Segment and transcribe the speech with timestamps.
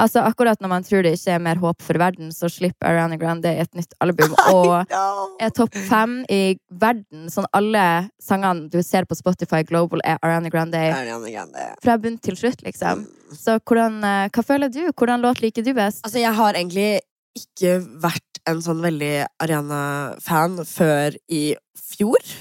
[0.00, 3.18] Altså, akkurat når man tror det ikke er mer håp for verden, så slipper Ariana
[3.20, 7.28] Grande et nytt album og er topp fem i verden.
[7.32, 7.84] Sånn alle
[8.22, 11.68] sangene du ser på Spotify Global, er Ariana Grande Ariana Grande.
[11.84, 13.04] fra bunn til slutt, liksom.
[13.36, 14.82] Så hvordan, eh, hva føler du?
[14.90, 16.00] Hvordan låt liker du best?
[16.06, 16.90] Altså, jeg har egentlig
[17.38, 21.44] ikke vært en sånn veldig Ariana-fan før i
[21.76, 22.32] fjor.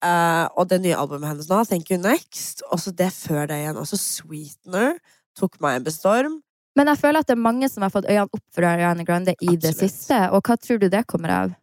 [0.00, 3.76] Uh, og det nye albumet hennes nå, Thank You Next, også det før det igjen,
[3.76, 4.94] også Sweetener,
[5.36, 6.38] tok meg en storm.
[6.78, 9.34] Men jeg føler at det er mange som har fått øynene opp for Ariana Grande
[9.42, 10.16] i det siste.
[10.30, 11.54] Og hva tror du det kommer av?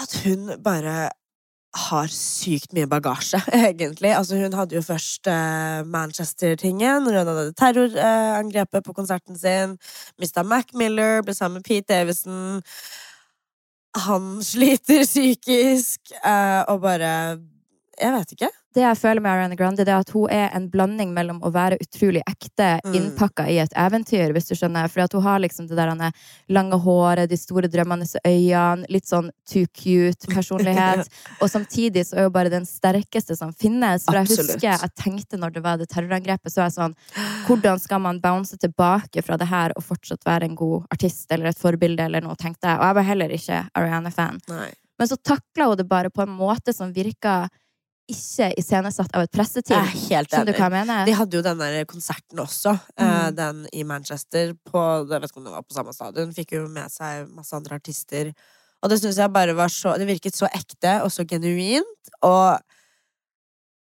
[0.00, 1.10] At hun bare
[1.74, 4.12] har sykt mye bagasje, egentlig.
[4.14, 9.74] Altså, hun hadde jo først eh, Manchester-tingen, hun hadde terrorangrepet på konserten sin.
[10.22, 12.62] Mista Mac Miller, ble sammen med Pete Davison.
[14.06, 17.40] Han sliter psykisk, eh, og bare
[17.94, 18.48] Jeg vet ikke.
[18.74, 21.50] Det jeg føler med Ariana Grande, det er at hun er en blanding mellom å
[21.54, 22.94] være utrolig ekte, Mm.
[22.98, 24.88] innpakka i et eventyr, hvis du skjønner.
[24.90, 26.12] For hun har liksom det der han er
[26.50, 31.06] lange håret, de store drømmene i øynene, litt sånn too cute personlighet.
[31.42, 34.04] Og samtidig så er hun bare den sterkeste som finnes.
[34.04, 34.54] For jeg Absolutt.
[34.56, 36.94] husker jeg tenkte når det var det terrorangrepet, så er jeg sånn
[37.46, 41.46] Hvordan skal man bounce tilbake fra det her og fortsatt være en god artist eller
[41.52, 42.78] et forbilde eller noe, tenkte jeg.
[42.80, 44.40] Og jeg var heller ikke Ariana-fan.
[44.98, 47.48] Men så takla hun det bare på en måte som virka
[48.10, 49.80] ikke iscenesatt av et presseteam.
[49.80, 51.06] Er helt enig.
[51.06, 53.34] De hadde jo den der konserten også, eh, Mm.
[53.36, 56.32] den i Manchester, på, jeg vet ikke om det var på samme stadion.
[56.32, 58.34] Fikk jo med seg masse andre artister.
[58.82, 62.10] Og det syns jeg bare var så Det virket så ekte og så genuint.
[62.22, 62.60] Og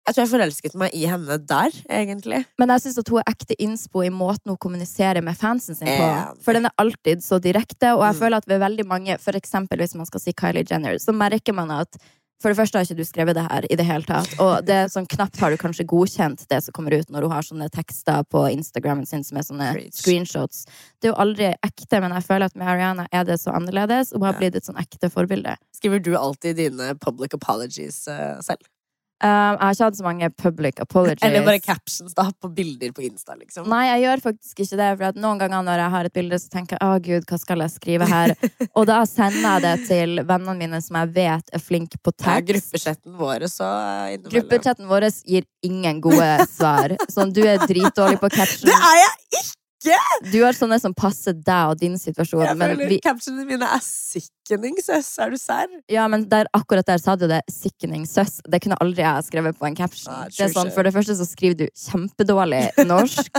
[0.06, 2.44] jeg tror jeg forelsket meg i henne der, egentlig.
[2.60, 6.42] Men jeg syns hun er ekte innspo i måten hun kommuniserer med fansen sin på.
[6.44, 8.20] For den er alltid så direkte, og jeg Mm.
[8.20, 11.54] føler at ved veldig mange, for eksempel hvis man skal si Kylie Jenner, så merker
[11.54, 11.96] man at
[12.44, 14.34] for det første har ikke du skrevet det her i det hele tatt.
[14.42, 17.32] Og det er sånn knapt har du kanskje godkjent det som kommer ut når hun
[17.32, 19.96] har sånne tekster på Instagramen sin som er sånne Preach.
[20.02, 20.66] screenshots.
[21.00, 24.12] Det er jo aldri ekte, men jeg føler at med Ariana er det så annerledes,
[24.12, 25.56] og hun har blitt et sånn ekte forbilde.
[25.72, 28.68] Skriver du alltid dine public apologies uh, selv?
[29.24, 31.22] Um, jeg har ikke hatt så mange public apologies.
[31.24, 33.70] Eller bare captions da, på bilder på Insta, liksom?
[33.72, 34.88] Nei, jeg gjør faktisk ikke det.
[35.00, 37.64] For noen ganger når jeg har et bilde, så tenker jeg å gud, hva skal
[37.64, 38.34] jeg skrive her?
[38.76, 42.36] Og da sender jeg det til vennene mine som jeg vet er flinke på Ja,
[42.36, 42.52] tekst.
[42.52, 43.72] gruppechatten vår så.
[44.28, 46.98] Gruppechatten vår gir ingen gode svar.
[47.08, 48.68] Sånn, du er dritdårlig på captions.
[48.68, 49.53] Det er jeg ikke!
[50.32, 52.44] Du har sånne som passer deg og din situasjon.
[52.46, 55.08] Jeg Men, føler vi, captionene mine er sickening, søs.
[55.20, 55.68] Er du serr?
[55.90, 57.42] ja, men der, akkurat der sa du det.
[57.50, 58.38] Sickening søss.
[58.48, 60.12] Det kunne aldri jeg skrevet på en caption.
[60.14, 63.30] Ah, det sånn, for det første så skriver du kjempedårlig norsk.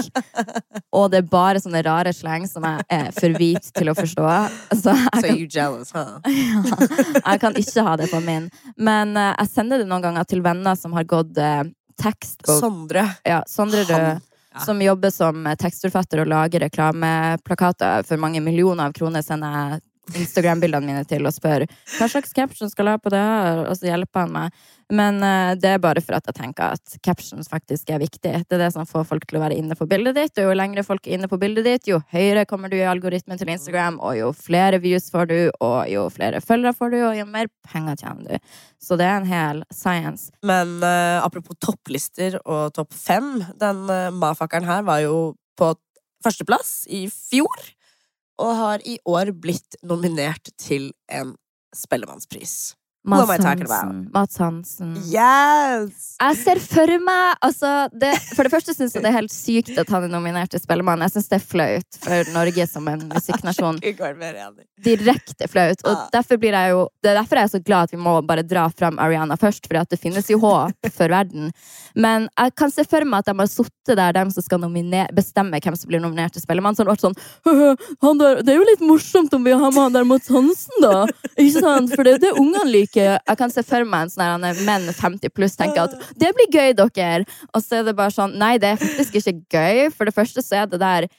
[0.98, 4.28] og det er bare sånne rare sleng som jeg er for hvit til å forstå.
[4.76, 6.20] Så jeg So kan you jealous, huh?
[7.30, 8.50] jeg kan ikke ha det på min.
[8.78, 11.64] Men uh, jeg sender det noen ganger til venner som har gått uh,
[12.02, 12.42] tekst.
[12.48, 13.08] Og, Sondre.
[13.26, 14.24] ja, Sondre Rød,
[14.56, 14.64] ja.
[14.66, 19.84] som jobber som tekstforfatter og lager reklameplakater for mange millioner av kroner, sender jeg
[20.14, 23.78] Instagram-bildene mine til og spør hva slags caption skal jeg ha på det her, og
[23.78, 24.66] så hjelper han meg.
[24.94, 28.34] Men uh, det er bare for at jeg tenker at captions faktisk er viktig.
[28.46, 30.58] Det er det som får folk til å være inne på bildet ditt, og jo
[30.60, 33.98] lengre folk er inne på bildet ditt, jo høyere kommer du i algoritmen til Instagram,
[33.98, 37.50] og jo flere views får du, og jo flere følgere får du, og jo mer
[37.72, 38.60] penger tjener du.
[38.82, 40.30] Så det er en hel science.
[40.46, 45.74] Men uh, apropos topplister og topp fem, den uh, mafakkeren her var jo på
[46.26, 47.72] førsteplass i fjor.
[48.42, 51.36] Og har i år blitt nominert til en
[51.76, 52.76] Spellemannspris.
[53.06, 53.44] About?
[53.46, 54.10] Hansen.
[54.14, 54.96] Mats Hansen.
[55.12, 56.16] Yes!
[56.20, 59.78] Jeg ser for meg altså, det, For det første syns jeg det er helt sykt
[59.82, 61.04] at han er nominert til Spellemann.
[61.06, 63.82] Jeg syns det er flaut for Norge som en musikknasjon.
[64.88, 65.84] Direkte flaut.
[65.86, 68.16] Og derfor blir jeg jo Det er derfor jeg er så glad at vi må
[68.26, 71.52] bare dra fram Ariana først, for det finnes jo håp for verden.
[71.96, 74.64] Men jeg kan se for meg at de har sittet der, dem som skal
[75.16, 77.16] bestemme hvem som blir nominert til Spellemann, så har vært sånn
[78.02, 80.82] han der, Det er jo litt morsomt om vi har med han der Mats Hansen,
[80.82, 81.06] da!
[81.36, 81.94] Ikke sant?
[81.94, 82.95] For det er det ungene liker.
[82.96, 86.74] Jeg kan se for meg en sånn menn 50 pluss tenker at det blir gøy,
[86.78, 87.26] dere!
[87.54, 89.86] Og så er det bare sånn Nei, det er faktisk ikke gøy.
[89.96, 91.10] For det første så er det der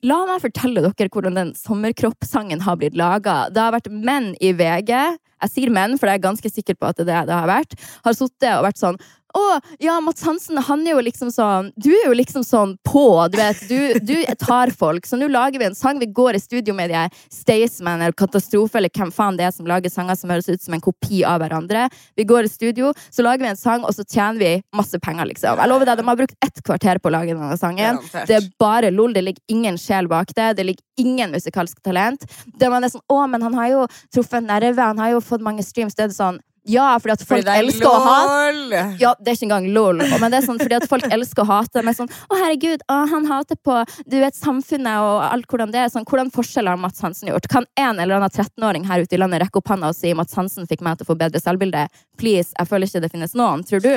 [0.00, 3.50] La meg fortelle dere hvordan den sommerkroppsangen har blitt laga.
[3.52, 4.94] Det har vært menn i VG,
[5.40, 7.50] jeg sier menn, for jeg er ganske sikker på at det er det det har
[7.50, 8.96] vært, har sittet og vært sånn
[9.36, 13.04] å, ja, Mats Hansen, han er jo liksom sånn Du er jo liksom sånn på,
[13.30, 13.62] du vet.
[13.68, 15.06] Du, du tar folk.
[15.06, 16.00] Så nå lager vi en sang.
[16.00, 19.68] Vi går i studio med de Staysman eller Katastrofe eller hvem faen det er som
[19.68, 21.86] lager sanger som høres ut som en kopi av hverandre.
[22.18, 25.28] Vi går i studio, så lager vi en sang, og så tjener vi masse penger,
[25.30, 25.60] liksom.
[25.60, 28.00] Jeg lover deg, de har brukt ett kvarter på å lage denne sangen.
[28.28, 29.14] Det er bare lol.
[29.14, 30.52] Det ligger ingen sjel bak det.
[30.58, 32.26] Det ligger ingen musikalsk talent.
[32.58, 35.44] Det var nesten å, men han har jo truffet en nerve, han har jo fått
[35.44, 35.96] mange streams.
[35.98, 36.40] Det er sånn
[36.70, 40.02] Ja, fordi at folk Fordi er elsker å hate ja, det er ikke engang lol.
[40.22, 41.82] Men det er sånn fordi at folk elsker å hate.
[41.86, 45.82] Men sånn, å herregud, å, han hater på du vet, samfunnet og alt hvordan det
[45.84, 45.92] er.
[45.92, 47.48] Sånn, hvordan forskjeller har Mats Hansen gjort?
[47.50, 50.36] Kan en eller annen 13-åring her ute i landet rekke opp handa og si Mats
[50.38, 51.86] Hansen fikk meg til å få bedre selvbilde?
[52.20, 53.64] Please, jeg føler ikke det finnes noen.
[53.66, 53.94] Tror du?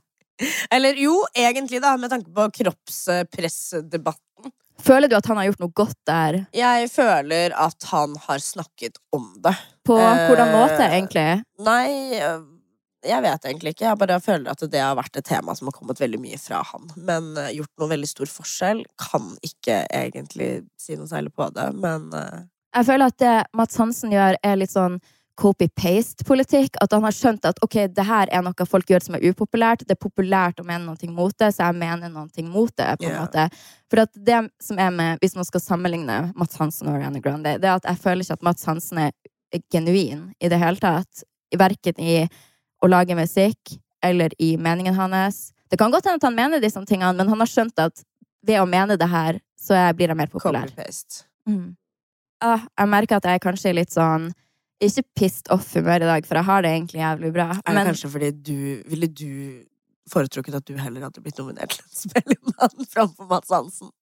[0.74, 4.52] Eller jo, egentlig, da, med tanke på kroppspressdebatten.
[4.80, 6.38] Føler du at han har gjort noe godt der?
[6.56, 9.52] Jeg føler at han har snakket om det.
[9.90, 11.26] På Eh, hvordan måte, egentlig?
[11.66, 12.42] Nei, øh,
[13.06, 13.86] jeg vet egentlig ikke.
[13.88, 16.62] Jeg bare føler at det har vært et tema som har kommet veldig mye fra
[16.72, 16.90] han.
[16.96, 18.84] Men øh, gjort noe veldig stor forskjell.
[19.00, 22.10] Kan ikke egentlig si noe særlig på det, men
[22.70, 25.00] Jeg føler at det Mats Hansen gjør, er litt sånn
[25.40, 26.76] copy-paste-politikk.
[26.80, 29.86] At han har skjønt at ok, det her er noe folk gjør som er upopulært.
[29.86, 32.90] Det er populært å mene noe mot det, så jeg mener noe mot det.
[33.00, 33.24] på en yeah.
[33.24, 33.46] måte.
[33.90, 37.58] For at det som er med, Hvis man skal sammenligne Mats Hansen og Ariana Grande,
[37.58, 39.12] det er at jeg føler ikke at Mats Hansen er
[39.72, 41.24] genuin i det hele tatt.
[41.58, 42.22] Verken i
[42.80, 43.74] å lage musikk
[44.04, 45.50] eller i meningen hans.
[45.70, 48.04] Det kan godt hende at han mener disse tingene, men han har skjønt at
[48.46, 50.70] ved å mene det her, så blir jeg mer populær.
[51.48, 51.74] Mm.
[52.40, 54.30] Ah, jeg merker at jeg kanskje er litt sånn
[54.80, 57.48] Ikke pissed off-humør i dag, for jeg har det egentlig jævlig bra.
[57.52, 59.32] Er det Men kanskje fordi du Ville du
[60.10, 63.92] foretrukket at du heller hadde blitt nominert til en Spellemann framfor Mads Hansen?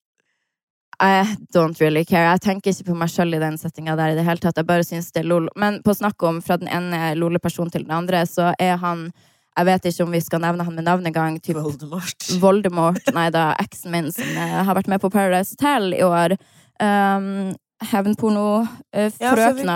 [1.00, 2.26] I don't really care.
[2.32, 4.58] Jeg tenker ikke på meg sjøl i den settinga der i det hele tatt.
[4.58, 5.46] Jeg bare syns det er lol.
[5.58, 9.10] Men på snakk om fra den ene lole-personen til den andre, så er han
[9.58, 11.40] Jeg vet ikke om vi skal nevne han med navn engang.
[11.42, 12.26] Typ Voldemort.
[12.44, 13.08] Voldemort.
[13.14, 16.36] Nei da, eksen min som eh, har vært med på Paradise Hotel i år.
[16.78, 19.66] Um, Ja, Uh, ja, vi...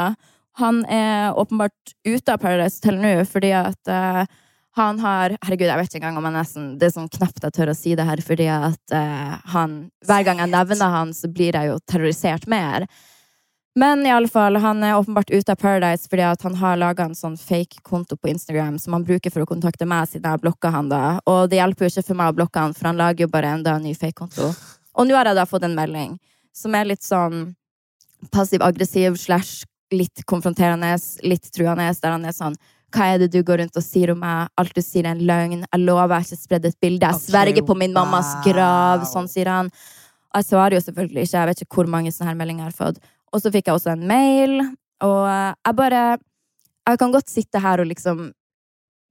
[0.58, 4.26] han er åpenbart ute av Paradise Hotel nå fordi at eh,
[4.76, 7.54] han har Herregud, jeg vet ikke engang om jeg nesten Det er sånn knapt jeg
[7.56, 11.28] tør å si det her, fordi at uh, han Hver gang jeg nevner han, så
[11.28, 12.86] blir jeg jo terrorisert mer.
[13.74, 17.06] Men i alle fall, han er åpenbart ute av Paradise fordi at han har laga
[17.08, 20.36] en sånn fake konto på Instagram som han bruker for å kontakte meg, siden jeg
[20.36, 21.02] har blokka han da.
[21.24, 23.54] Og det hjelper jo ikke for meg å blokke han, for han lager jo bare
[23.56, 24.50] enda en ny fake konto.
[24.92, 26.18] Og nå har jeg da fått en melding
[26.52, 27.54] som er litt sånn
[28.32, 30.92] passiv-aggressiv slash litt konfronterende,
[31.24, 32.56] litt truende, der han er sånn
[32.92, 34.52] hva er det du går rundt og sier om meg?
[34.60, 35.64] Alt du sier er en løgn.
[35.64, 37.08] Jeg lover jeg har ikke spredd et bilde.
[37.08, 39.06] Jeg sverger på min mammas grav.
[39.08, 39.72] Sånn sier han.
[40.32, 41.38] Og jeg svarer jo selvfølgelig ikke.
[41.38, 43.02] Jeg vet ikke hvor mange sånne her meldinger jeg har fått.
[43.32, 44.58] Og så fikk jeg også en mail,
[45.02, 46.02] og eh, jeg bare
[46.82, 48.32] Jeg kan godt sitte her og liksom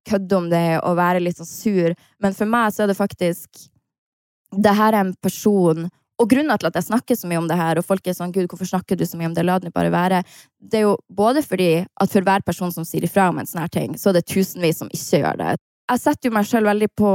[0.10, 3.68] kødde om det og være litt sånn sur, men for meg så er det faktisk
[4.52, 5.88] Det her er en person
[6.22, 8.34] og grunnen til at jeg snakker så mye om det her, og folk er sånn
[8.34, 9.46] 'Gud, hvorfor snakker du så mye om det?
[9.46, 10.24] La det bare være',
[10.62, 13.64] det er jo både fordi at for hver person som sier ifra om en sånn
[13.64, 15.56] her ting, så er det tusenvis som ikke gjør det.
[15.90, 17.12] Jeg setter jo meg sjøl veldig på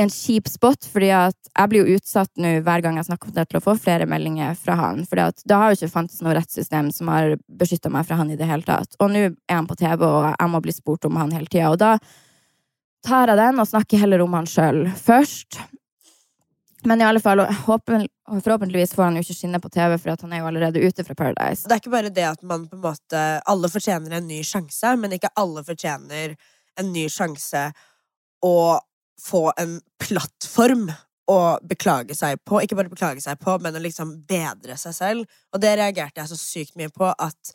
[0.00, 3.34] en kjip spot, fordi at jeg blir jo utsatt nå hver gang jeg snakker om
[3.36, 5.04] det, til å få flere meldinger fra han.
[5.08, 8.32] Fordi at det har jo ikke fantes noe rettssystem som har beskytta meg fra han
[8.32, 8.96] i det hele tatt.
[9.00, 11.72] Og nå er han på TV, og jeg må bli spurt om han hele tida.
[11.74, 11.98] Og da
[13.06, 15.60] tar jeg den og snakker heller om han sjøl først.
[16.84, 20.32] Men i alle fall, håper, forhåpentligvis får han jo ikke skinne på TV, for han
[20.32, 21.68] er jo allerede ute fra Paradise.
[21.68, 24.94] Det er ikke bare det at man på en måte Alle fortjener en ny sjanse,
[24.96, 26.34] men ikke alle fortjener
[26.80, 27.68] en ny sjanse
[28.46, 28.56] å
[29.20, 30.88] få en plattform
[31.30, 32.62] å beklage seg på.
[32.64, 35.38] Ikke bare beklage seg på, men å liksom bedre seg selv.
[35.52, 37.54] Og det reagerte jeg så sykt mye på at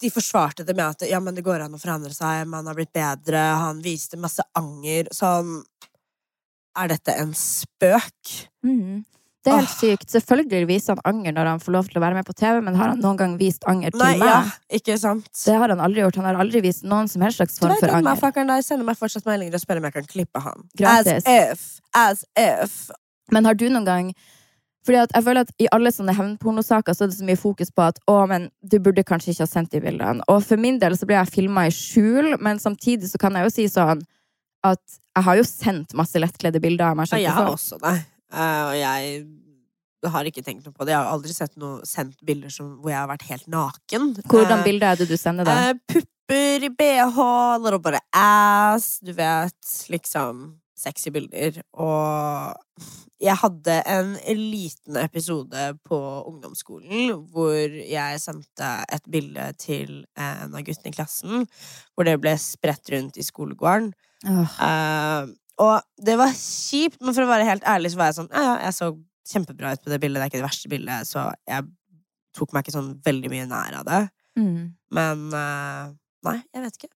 [0.00, 2.76] de forsvarte det med at ja, men det går an å forandre seg, man har
[2.76, 5.10] blitt bedre, han viste masse anger.
[5.14, 5.58] Sånn
[6.76, 8.32] Er dette en spøk?
[8.66, 9.04] Mm.
[9.44, 10.08] Det er helt sykt.
[10.08, 12.78] Selvfølgelig viser han anger når han får lov til å være med på TV, men
[12.80, 14.30] har han noen gang vist anger til Nei, meg?
[14.30, 15.28] ja, ikke sant?
[15.36, 16.16] Det har han aldri gjort.
[16.22, 18.06] Han har aldri vist noen som helst slags form for anger.
[18.08, 20.64] motherfuckeren der sender meg fortsatt meldinger og spør om jeg kan klippe han.
[20.80, 21.28] Gratis.
[21.28, 21.66] As if.
[21.92, 22.78] As if.
[23.32, 24.14] Men har du noen gang
[24.84, 27.70] fordi at jeg føler at I alle sånne hevnpornosaker så er det så mye fokus
[27.72, 30.20] på at å, men du burde kanskje ikke ha sendt de bildene.
[30.28, 33.48] Og for min del så blir jeg filma i skjul, men samtidig så kan jeg
[33.48, 34.04] jo si sånn
[34.64, 37.94] at jeg har jo sendt masse lettkledde bilder av meg Ja, jeg har også det.
[38.34, 40.92] Eh, og jeg har ikke tenkt noe på det.
[40.94, 44.10] Jeg har aldri sett noe, sendt bilder som, hvor jeg har vært helt naken.
[44.26, 45.54] Hvordan Eh, bilder er det du sender, da?
[45.70, 47.22] eh, pupper i bh,
[47.54, 49.72] eller bare ass, du vet.
[49.92, 50.44] Liksom
[50.76, 51.62] sexy bilder.
[51.80, 52.82] Og
[53.22, 60.64] jeg hadde en liten episode på ungdomsskolen hvor jeg sendte et bilde til en av
[60.66, 61.46] guttene i klassen,
[61.94, 63.92] hvor det ble spredt rundt i skolegården.
[64.24, 65.32] Eh,
[65.64, 68.42] og det var kjipt, men for å være helt ærlig så var jeg sånn Ja,
[68.42, 68.88] ja, jeg så
[69.30, 71.68] kjempebra ut på det bildet, det er ikke det verste bildet, så jeg
[72.36, 74.00] tok meg ikke sånn veldig mye nær av det.
[74.36, 74.74] Mm.
[74.98, 75.94] Men uh,
[76.26, 76.92] nei, jeg vet ikke.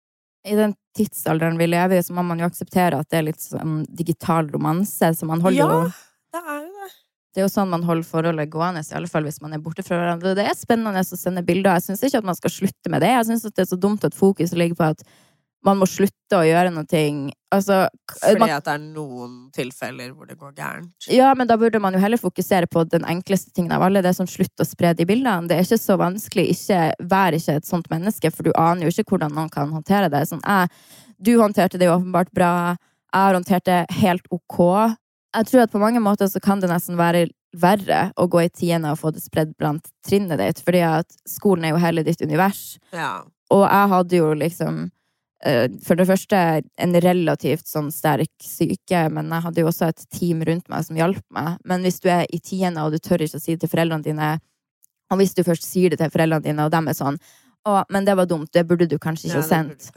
[0.46, 3.42] I den tidsalderen vi lever i, så må man jo akseptere at det er litt
[3.44, 5.10] sånn digital romanse.
[5.18, 5.68] Så man holder Ja.
[5.74, 5.92] jo
[6.36, 6.92] Det er jo det.
[7.36, 9.84] Det er jo sånn man holder forholdet gående, i alle fall hvis man er borte
[9.84, 10.36] fra hverandre.
[10.38, 11.76] Det er spennende å sende bilder.
[11.76, 13.10] Jeg syns ikke at man skal slutte med det.
[13.12, 15.04] Jeg syns det er så dumt at fokus ligger på at
[15.66, 17.04] man må slutte å gjøre noe.
[17.56, 21.08] Altså, Fordi man, at det er noen tilfeller hvor det går gærent.
[21.12, 24.04] ja, men da burde man jo heller fokusere på den enkleste tingen av alle.
[24.04, 25.50] Det er sånn slutt å spre de bildene.
[25.50, 26.50] Det er ikke så vanskelig.
[26.56, 26.82] Ikke,
[27.12, 30.26] vær ikke et sånt menneske, for du aner jo ikke hvordan noen kan håndtere det.
[30.30, 30.70] Sånn, jeg,
[31.18, 32.52] du håndterte det jo åpenbart bra.
[33.10, 34.60] Jeg har håndtert det helt ok.
[35.36, 38.52] Jeg tror at på mange måter så kan det nesten være verre å gå i
[38.52, 42.22] tiende og få det spredd blant trinnet ditt, fordi at skolen er jo hele ditt
[42.24, 42.76] univers.
[42.92, 43.24] Ja.
[43.54, 44.95] Og jeg hadde jo liksom eh,
[45.86, 46.38] for det første
[46.82, 50.98] en relativt sånn sterk syke, men jeg hadde jo også et team rundt meg som
[50.98, 51.58] hjalp meg.
[51.68, 54.06] Men hvis du er i tiende, og du tør ikke å si det til foreldrene
[54.06, 54.30] dine,
[55.12, 57.20] og hvis du først sier det til foreldrene dine, og dem er sånn
[57.66, 59.88] å, men det var dumt, det burde du kanskje ikke ja, ha sendt.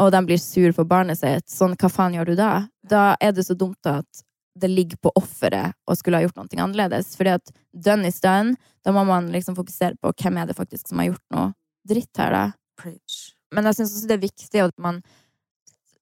[0.00, 1.50] Og de blir sur på barnet sitt.
[1.52, 2.52] Sånn, hva faen gjør du da?
[2.88, 6.48] Da er det så dumt at det ligger på offeret å skulle ha gjort noe
[6.62, 7.12] annerledes.
[7.18, 8.54] Fordi at done is done.
[8.86, 11.52] Da må man liksom fokusere på hvem er det faktisk som har gjort noe
[11.88, 12.44] dritt her, da.
[12.80, 13.33] Preach.
[13.54, 14.96] Men jeg syns også det er viktig at man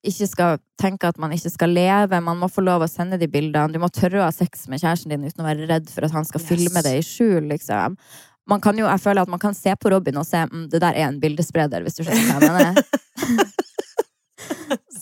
[0.02, 2.18] ikke skal tenke at man ikke skal leve.
[2.26, 3.70] Man må få lov å sende de bildene.
[3.70, 6.14] Du må tørre å ha sex med kjæresten din uten å være redd for at
[6.16, 6.48] han skal Yes.
[6.48, 7.94] filme det i skjul, liksom.
[8.50, 10.80] Man kan jo, jeg føler at man kan se på Robin og se mm, det
[10.82, 12.74] der er en bildespreder, hvis du skjønner hva jeg mener.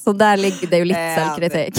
[0.05, 1.77] Så der ligger det jo litt selvkritikk.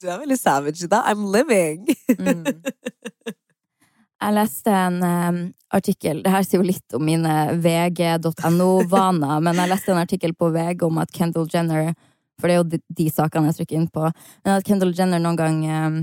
[0.00, 1.02] Du er veldig savage da.
[1.12, 1.84] I'm living.
[2.16, 2.44] Mm.
[4.26, 5.36] Jeg leste en um,
[5.76, 10.48] artikkel Det her sier jo litt om mine vg.no-vaner, men jeg leste en artikkel på
[10.54, 11.92] VG om at Kendall Jenner
[12.40, 14.02] For det er jo de, de sakene jeg trykker inn på.
[14.42, 16.00] Men at Kendall Jenner noen gang um,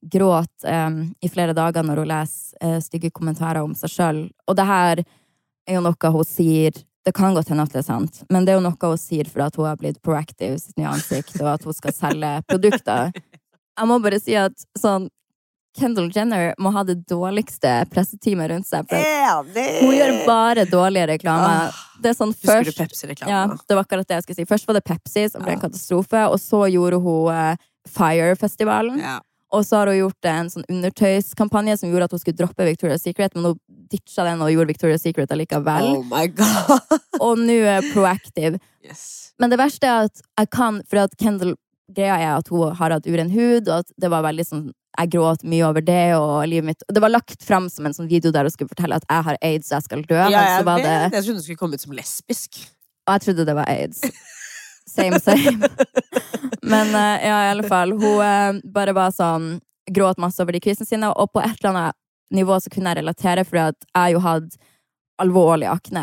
[0.00, 4.22] gråt um, i flere dager når hun leser uh, stygge kommentarer om seg sjøl.
[4.48, 6.72] Og det her er jo noe hun sier
[7.04, 9.28] Det kan godt hende at det er sant, men det er jo noe hun sier
[9.28, 12.32] for at hun har blitt proactive i sitt nye ansikt, og at hun skal selge
[12.48, 13.12] produkter.
[13.78, 15.06] Jeg må bare si at sånn
[15.76, 18.88] Kendall Jenner må ha det dårligste presseteamet rundt seg.
[18.88, 18.96] For
[19.84, 21.50] hun gjør bare dårlige reklame.
[21.68, 23.30] Ah, Det er sånn Husker du først Pepsi-reklamen?
[23.34, 24.48] ja, det var akkurat det jeg skulle si.
[24.48, 26.24] Først var det Pepsi, som ble en katastrofe.
[26.32, 27.56] Og så gjorde hun eh,
[27.88, 29.02] Fire-festivalen.
[29.52, 33.04] Og så har hun gjort en sånn undertøyskampanje som gjorde at hun skulle droppe Victoria's
[33.06, 33.58] Secret, men hun
[33.88, 35.86] ditcha den og gjorde Victoria's Secret allikevel.
[35.96, 36.98] Oh my god!
[37.24, 38.58] Og nå er Proactive.
[38.84, 39.32] Yes.
[39.40, 41.54] Men det verste er at jeg kan For at Kendall
[41.94, 44.66] Greia er at hun har hatt uren hud, og at det var veldig sånn
[44.98, 48.08] Jeg gråt mye over det, og livet mitt Det var lagt fram som en sånn
[48.10, 50.18] video der hun skulle fortelle at jeg har aids, jeg skal dø.
[50.18, 50.96] Ja, men jeg så var det.
[51.14, 52.58] Jeg trodde du skulle komme ut som lesbisk.
[53.06, 54.02] Og jeg trodde det var aids.
[54.88, 55.68] Same, same.
[56.62, 57.92] Men eh, ja, i alle fall.
[57.92, 61.70] Hun eh, bare var sånn Gråt masse over de kvisene sine, og på et eller
[61.70, 61.96] annet
[62.36, 64.58] nivå så kunne jeg relatere, fordi at jeg jo hadde
[65.22, 66.02] alvorlig akne.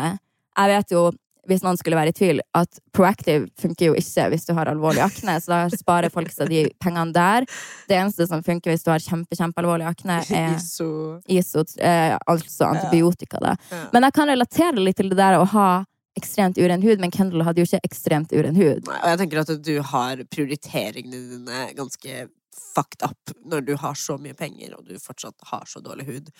[0.56, 1.02] Jeg vet jo,
[1.48, 5.02] hvis noen skulle være i tvil, at Proactive funker jo ikke hvis du har alvorlig
[5.04, 7.46] akne, så da sparer folk seg de pengene der.
[7.90, 10.88] Det eneste som funker hvis du har kjempe, kjempealvorlig akne, er Iso.
[11.30, 13.42] ISO, eh, altså antibiotika.
[13.42, 13.56] Da.
[13.70, 13.84] Ja.
[13.94, 15.68] Men jeg kan relatere litt til det der å ha
[16.16, 18.86] ekstremt uren hud, men Kendall hadde jo ikke ekstremt uren hud.
[18.88, 22.26] Nei, Og jeg tenker at du har prioriteringene dine ganske
[22.56, 26.30] fucked up når du har så mye penger og du fortsatt har så dårlig hud.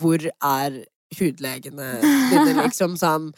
[0.00, 0.82] Hvor er
[1.18, 3.30] hudlegene dine, liksom sånn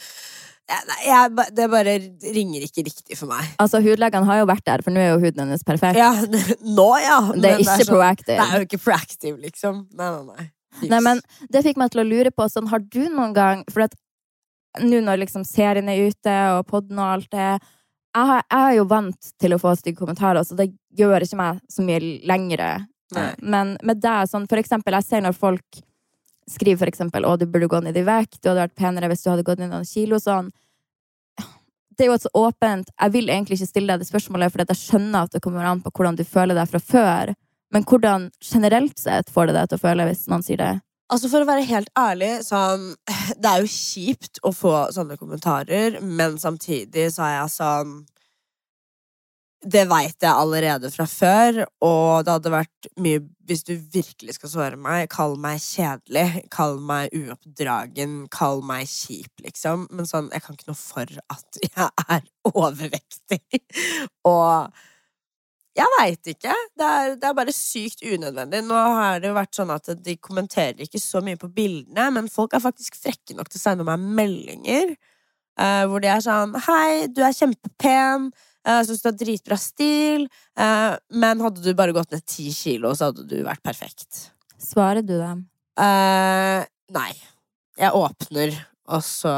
[0.67, 1.95] nei, jeg, Det bare
[2.35, 3.53] ringer ikke riktig for meg.
[3.63, 5.99] Altså, Hudlegene har jo vært der, for nå er jo huden hennes perfekt.
[6.01, 6.11] Ja,
[6.79, 7.21] nå, ja.
[7.35, 8.37] det er men ikke så, proactive.
[8.37, 9.85] Det er jo ikke proactive, liksom.
[9.97, 10.51] Nei, nei, nei.
[10.91, 13.87] Nei, men det fikk meg til å lure på sånn, har du noen gang For
[14.85, 17.47] nå når liksom serien er ute, og podden og alt det
[18.17, 21.37] jeg, har, jeg er jo vant til å få stygge kommentarer, så det gjør ikke
[21.37, 22.69] meg så mye lengre.
[23.13, 23.27] Nei.
[23.45, 25.81] Men med deg, sånn for eksempel, jeg ser når folk
[26.51, 29.23] skriver for eksempel 'Å, du burde gå ned i vekt', 'Du hadde vært penere hvis
[29.25, 30.53] du hadde gått ned noen kilo', sånn
[31.97, 34.61] det er jo et så åpent Jeg vil egentlig ikke stille deg det spørsmålet, for
[34.61, 37.35] jeg skjønner at det kommer an på hvordan du føler deg fra før.
[37.73, 40.75] Men hvordan generelt sett får det deg til å føle hvis noen sier det?
[41.13, 42.91] Altså For å være helt ærlig, sånn
[43.39, 47.97] Det er jo kjipt å få sånne kommentarer, men samtidig så er jeg sånn
[49.67, 54.51] Det veit jeg allerede fra før, og det hadde vært mye Hvis du virkelig skal
[54.51, 59.87] såre meg, kall meg kjedelig, kall meg uoppdragen, kall meg kjip, liksom.
[59.95, 63.43] Men sånn, jeg kan ikke noe for at jeg er overvektig.
[64.27, 64.75] og
[65.77, 66.55] jeg veit ikke.
[66.79, 68.63] Det er, det er bare sykt unødvendig.
[68.65, 72.31] Nå har det jo vært sånn at de kommenterer ikke så mye på bildene, men
[72.33, 74.95] folk er faktisk frekke nok til å sende meg meldinger
[75.61, 78.31] uh, hvor de er sånn Hei, du er kjempepen.
[78.67, 80.29] Eh, Jeg syns du har dritbra stil.
[80.59, 84.31] eh, men hadde du bare gått ned ti kilo, så hadde du vært perfekt.
[84.59, 85.47] Svarer du dem?
[85.77, 86.65] Uh,
[86.97, 87.13] nei.
[87.77, 88.55] Jeg åpner,
[88.89, 89.33] og så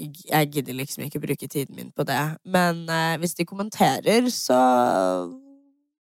[0.00, 2.18] Jeg gidder liksom ikke bruke tiden min på det.
[2.44, 4.56] Men uh, hvis de kommenterer, så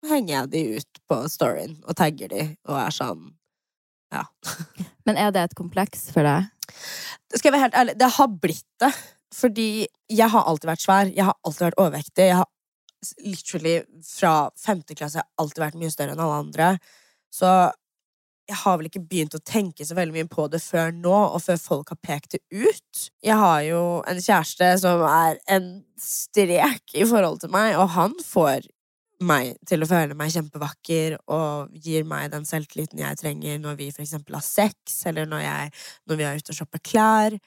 [0.08, 3.28] henger jeg de ut på storyen og tagger de og er sånn
[4.14, 4.24] Ja.
[5.06, 6.48] Men er det et kompleks for deg?
[7.36, 8.94] Skal jeg være helt ærlig, det har blitt det.
[9.36, 11.12] Fordi jeg har alltid vært svær.
[11.14, 12.30] Jeg har alltid vært overvektig.
[12.32, 12.50] Jeg har
[13.24, 16.72] literally fra femte klasse alltid vært mye større enn alle andre.
[17.34, 17.52] Så
[18.50, 21.38] jeg har vel ikke begynt å tenke så veldig mye på det før nå, og
[21.44, 23.04] før folk har pekt det ut.
[23.22, 25.70] Jeg har jo en kjæreste som er en
[26.02, 28.66] strek i forhold til meg, og han får
[29.20, 33.90] meg til å føle meg kjempevakker og gir meg den selvtilliten jeg trenger når vi
[33.92, 35.74] for eksempel har sex, eller når, jeg,
[36.08, 37.38] når vi er ute og shopper klær.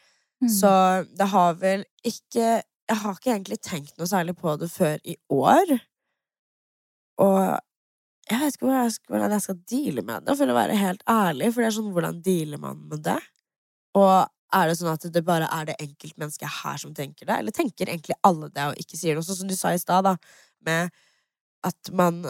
[0.42, 0.50] Mm.
[0.50, 0.70] Så
[1.18, 5.14] det har vel ikke Jeg har ikke egentlig tenkt noe særlig på det før i
[5.32, 5.70] år.
[7.22, 7.38] Og
[8.28, 10.76] jeg vet ikke hvordan jeg skal, hvordan jeg skal deale med det, for å være
[10.76, 11.48] helt ærlig.
[11.52, 13.18] For det er sånn, hvordan dealer man med det?
[13.96, 14.12] Og
[14.52, 17.38] er det sånn at det bare er det enkeltmennesket her som tenker det?
[17.38, 19.24] Eller tenker egentlig alle det og ikke sier noe?
[19.26, 20.16] Sånn som du sa i stad, da,
[20.66, 20.92] med
[21.66, 22.24] at man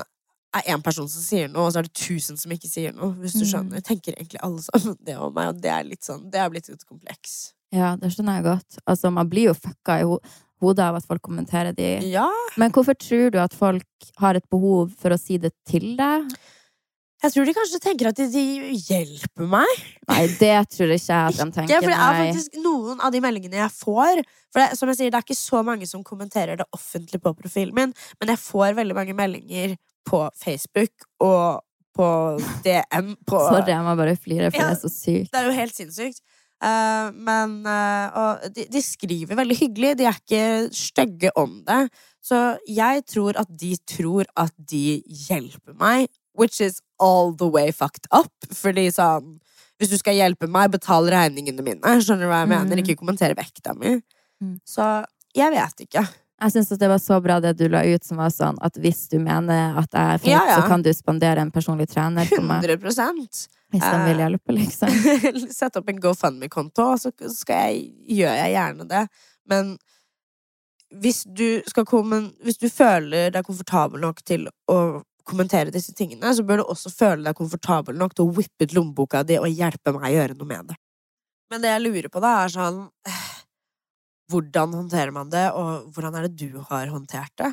[0.53, 3.15] er én person som sier noe, og så er det tusen som ikke sier noe.
[3.21, 3.73] Hvis du Mm.
[3.75, 6.51] Jeg Tenker egentlig alle sammen det om meg, og det er litt sånn Det er
[6.51, 7.55] blitt et kompleks.
[7.73, 8.81] Ja, det skjønner jeg godt.
[8.87, 10.19] Altså, man blir jo fucka i ho
[10.63, 12.29] hodet av at folk kommenterer de Ja,
[12.61, 16.29] Men hvorfor tror du at folk har et behov for å si det til deg?
[17.23, 19.83] jeg tror de kanskje tenker at de, de hjelper meg.
[20.11, 21.69] Nei, det tror jeg ikke at de tenker.
[21.71, 24.99] Ikke, for det er faktisk noen av de meldingene jeg får For det, som jeg
[24.99, 28.43] sier, det er ikke så mange som kommenterer det offentlig på profilen min, men jeg
[28.43, 29.77] får veldig mange meldinger
[30.07, 31.63] på Facebook og
[31.95, 32.09] på
[32.65, 34.71] DM på Sorry, jeg må bare flire, for Ja.
[34.73, 35.31] det er så sykt.
[35.31, 36.23] Det er jo helt sinnssykt.
[36.63, 39.93] Eh, men eh, de, de skriver veldig hyggelig.
[39.99, 40.45] De er ikke
[40.77, 41.85] stygge om det.
[42.23, 42.39] Så
[42.71, 46.07] jeg tror at de tror at de hjelper meg,
[46.39, 48.33] which is all the way fucked up.
[48.55, 49.39] Fordi sånn
[49.83, 51.95] Hvis du skal hjelpe meg, betal regningene mine.
[51.99, 52.79] Skjønner du hva jeg mener?
[52.79, 52.83] Mm.
[52.85, 53.97] Ikke kommentere vekta mi.
[54.39, 54.61] Mm.
[54.69, 54.85] Så
[55.35, 56.05] jeg vet ikke.
[56.43, 59.05] Jeg syns det var så bra det du la ut, som var sånn at hvis
[59.13, 60.57] du mener at jeg er flink, Ja, ja.
[60.59, 62.65] så kan du spandere en personlig trener på meg.
[62.67, 62.89] 100
[63.73, 64.25] Hvis de vil Eh.
[64.25, 64.89] hjelpe, liksom.
[65.61, 67.87] Sett opp en GoFundMe-konto, så skal jeg,
[68.19, 69.05] gjør jeg gjerne det.
[69.49, 69.77] Men
[70.93, 76.35] hvis du, skal kommen, hvis du føler deg komfortabel nok til å kommentere disse tingene,
[76.35, 79.49] så bør du også føle deg komfortabel nok til å whippe ut lommeboka di og
[79.49, 80.77] hjelpe meg å gjøre noe med det.
[81.53, 82.83] Men det jeg lurer på, da, er sånn
[84.33, 87.53] Hvordan håndterer man det, og hvordan er det du har håndtert det?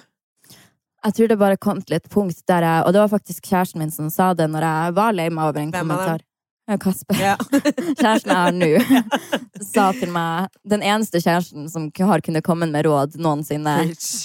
[1.00, 3.80] Jeg tror det bare kom til et punkt der jeg Og det var faktisk kjæresten
[3.80, 6.26] min som sa det når jeg var lei meg over en Hvem kommentar.
[6.70, 7.18] Kasper.
[7.18, 7.36] Ja.
[8.02, 8.68] Kjæresten jeg har nå,
[9.74, 13.74] sa til meg Den eneste kjæresten som har kunnet komme med råd noensinne,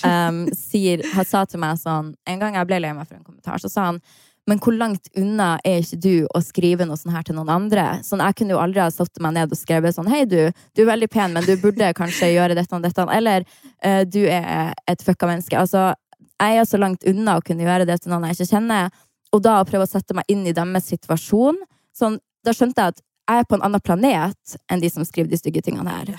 [0.05, 3.63] um, sier, sa til meg sånn En gang jeg ble lei meg for en kommentar,
[3.63, 4.03] så sa han
[4.51, 7.85] men hvor langt unna er ikke du å skrive noe sånt her til noen andre?
[8.05, 10.83] Sånn, Jeg kunne jo aldri ha satt meg ned og skrevet sånn Hei, du, du
[10.85, 13.07] er veldig pen, men du burde kanskje gjøre dette og dette.
[13.09, 13.47] Eller
[13.81, 15.57] «Eh, du er et fucka menneske.
[15.57, 15.95] Altså,
[16.37, 18.93] jeg er så langt unna å kunne gjøre det til noen jeg ikke kjenner.
[19.33, 21.57] Og da å prøve å sette meg inn i deres situasjon,
[21.97, 25.33] sånn, da skjønte jeg at jeg er på en annen planet enn de som skriver
[25.33, 26.19] de stygge tingene her.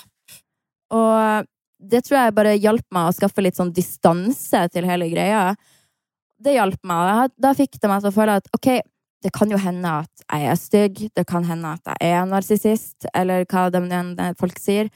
[0.96, 1.46] Og
[1.78, 5.52] det tror jeg bare hjalp meg å skaffe litt sånn distanse til hele greia.
[6.42, 7.34] Det hjalp meg.
[7.40, 8.70] Da fikk det meg til å føle at ok,
[9.26, 13.08] det kan jo hende at jeg er stygg, det kan hende at jeg er narsissist,
[13.16, 14.92] eller hva de, folk sier,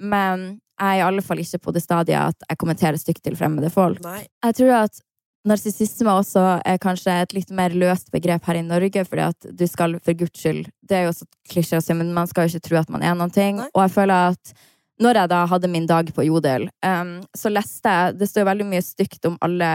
[0.00, 3.36] men jeg er i alle fall ikke på det stadiet at jeg kommenterer stygt til
[3.38, 4.00] fremmede folk.
[4.06, 4.24] Nei.
[4.46, 5.02] Jeg tror at
[5.44, 9.66] narsissisme også er kanskje et litt mer løst begrep her i Norge, fordi at du
[9.68, 12.54] skal for guds skyld Det er jo så klisjé å si, men man skal jo
[12.54, 13.60] ikke tro at man er noen ting.
[13.60, 13.68] Nei.
[13.74, 14.54] Og jeg føler at
[15.02, 18.66] når jeg da hadde min dag på Jodel, um, så leste jeg Det står veldig
[18.68, 19.70] mye stygt om alle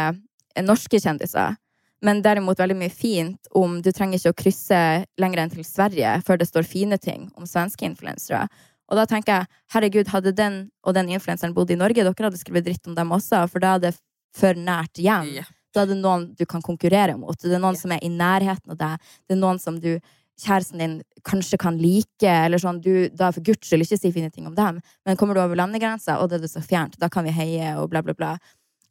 [0.66, 1.58] norske kjendiser.
[2.06, 4.82] Men derimot veldig mye fint om Du trenger ikke å krysse
[5.20, 8.46] lenger enn til Sverige før det står fine ting om svenske influensere.
[8.90, 12.40] Og da tenker jeg, herregud, hadde den og den influenseren bodd i Norge, dere hadde
[12.40, 13.92] skrevet dritt om dem også, for da er det
[14.36, 15.30] for nært hjem.
[15.36, 15.52] Yeah.
[15.76, 17.38] Da er det noen du kan konkurrere mot.
[17.38, 17.84] Det er noen yeah.
[17.84, 19.12] som er i nærheten av deg.
[19.28, 19.92] Det er noen som du
[20.40, 20.96] kjæresten din
[21.28, 24.56] kanskje kan like, eller sånn, du, da for guds skyld ikke si fine ting om
[24.56, 24.80] dem.
[25.06, 27.74] Men kommer du over landegrensa, og det er det så fjernt, da kan vi heie
[27.82, 28.38] og bla, bla, bla.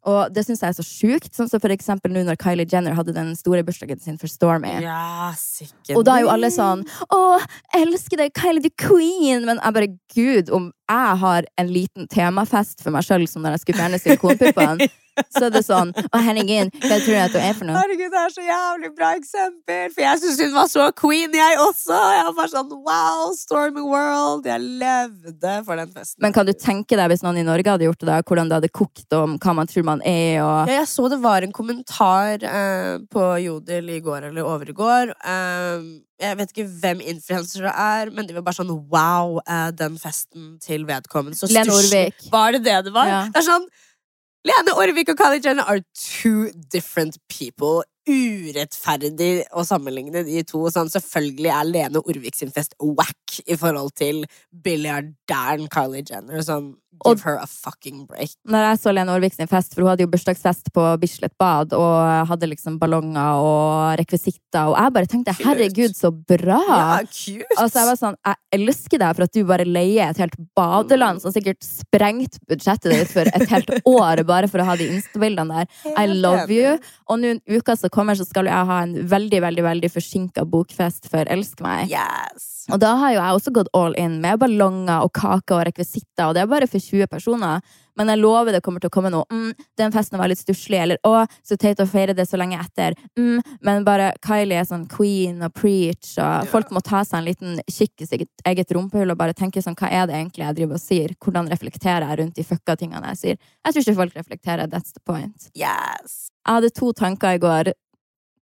[0.09, 1.31] Og det syns jeg er så sjukt.
[1.37, 4.79] Sånn som for eksempel nå når Kylie Jenner hadde den store bursdagen sin for Stormy.
[4.85, 5.95] Ja, sikkert.
[5.99, 7.21] Og da er jo alle sånn Å,
[7.77, 9.45] elsker deg, Kylie the Queen!
[9.49, 13.57] Men jeg bare Gud, om jeg har en liten temafest for meg sjøl som når
[13.57, 14.89] jeg skulle fjerne silikonpuppene,
[15.35, 17.77] så er det sånn Å, herregud, hva tror du at du er for noe?
[17.79, 19.93] Herregud, det er så jævlig bra eksempel!
[19.95, 21.99] For jeg syns hun var så queen, jeg også!
[22.15, 24.49] Jeg var bare sånn wow, Stormy World!
[24.49, 26.23] Jeg levde for den festen.
[26.25, 28.61] Men kan du tenke deg hvis noen i Norge hadde gjort det, da, hvordan det
[28.61, 31.55] hadde kokt om hva man tror man er, og ja, jeg så det var en
[31.55, 35.17] kommentar eh, på Jodel i går eller overgår.
[35.19, 39.69] Eh, jeg vet ikke hvem influenser det er, men de var bare sånn wow, eh,
[39.79, 41.39] den festen til vedkommende.
[41.39, 42.09] Så stusslig.
[42.09, 42.33] Orvik.
[42.33, 43.11] Var det det det var?
[43.11, 43.21] Ja.
[43.31, 43.69] Det er sånn
[44.47, 47.83] Lene Orvik og Kylie Jenner are two different people.
[48.09, 50.65] Urettferdig å sammenligne de to.
[50.73, 54.25] Sånn, selvfølgelig er Lene Orvik sin fest wack i forhold til
[54.65, 56.41] billiardæren Kylie Jenner.
[56.45, 58.31] Sånn, give Og- her a fucking break.
[58.49, 61.73] Når jeg så Lene Orvik sin fest, for hun hadde jo bursdagsfest på Bislett Bad
[61.73, 65.45] og hadde liksom ballonger og rekvisitter, og jeg bare tenkte Cute.
[65.47, 66.59] herregud, så bra!
[66.67, 67.47] Ja, cute!
[67.57, 71.21] Altså, jeg var sånn, jeg elsker deg for at du bare leier et helt badeland
[71.23, 75.61] som sikkert sprengt budsjettet ditt for et helt år bare for å ha de instabildene
[75.61, 75.67] der.
[75.97, 76.79] I love you.
[77.09, 80.45] Og nå en uke så kommer, så skal jeg ha en veldig, veldig veldig forsinka
[80.49, 81.91] bokfest for Elsk meg.
[81.91, 82.59] Yes.
[82.73, 86.29] Og da har jo jeg også gått all in med ballonger og kaker og rekvisitter,
[86.29, 87.63] og det er bare for 20 personer.
[87.99, 89.27] Men jeg lover det kommer til å komme noe.
[89.33, 90.79] Mm, den festen var litt stusslig.
[90.79, 92.95] Eller å, så teit å feire det så lenge etter.
[93.19, 97.27] Mm, men bare Kylie er sånn queen og preach, og folk må ta seg en
[97.27, 100.61] liten kikk i sitt eget rumpehull og bare tenke sånn, hva er det egentlig jeg
[100.61, 101.17] driver og sier?
[101.19, 103.43] Hvordan reflekterer jeg rundt de fucka tingene jeg sier?
[103.67, 104.71] Jeg tror ikke folk reflekterer.
[104.71, 105.51] That's the point.
[105.59, 106.29] Yes.
[106.47, 107.75] Jeg hadde to tanker i går.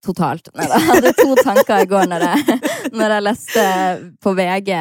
[0.04, 0.50] Totalt.
[0.58, 0.80] Nei da.
[0.82, 2.60] Jeg hadde to tanker i går når jeg,
[2.92, 3.64] når jeg leste
[4.24, 4.74] på VG.